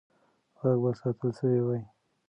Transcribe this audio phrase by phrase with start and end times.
[0.59, 1.79] غږ به ساتل سوی وي.